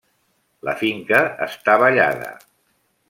[0.69, 1.19] La finca
[1.49, 2.33] està ballada.